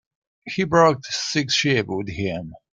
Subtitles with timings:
[0.47, 2.53] He brought six sheep with him.